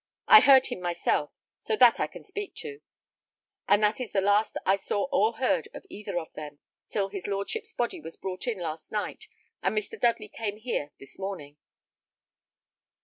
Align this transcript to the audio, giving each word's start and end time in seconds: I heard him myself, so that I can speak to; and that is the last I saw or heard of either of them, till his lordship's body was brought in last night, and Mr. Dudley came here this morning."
I 0.27 0.39
heard 0.39 0.65
him 0.65 0.81
myself, 0.81 1.29
so 1.59 1.75
that 1.75 1.99
I 1.99 2.07
can 2.07 2.23
speak 2.23 2.55
to; 2.55 2.81
and 3.67 3.83
that 3.83 4.01
is 4.01 4.13
the 4.13 4.19
last 4.19 4.57
I 4.65 4.75
saw 4.75 5.03
or 5.11 5.33
heard 5.33 5.67
of 5.75 5.85
either 5.91 6.17
of 6.17 6.33
them, 6.33 6.57
till 6.89 7.09
his 7.09 7.27
lordship's 7.27 7.73
body 7.73 7.99
was 7.99 8.17
brought 8.17 8.47
in 8.47 8.57
last 8.57 8.91
night, 8.91 9.27
and 9.61 9.77
Mr. 9.77 9.99
Dudley 9.99 10.27
came 10.29 10.57
here 10.57 10.89
this 10.99 11.19
morning." 11.19 11.57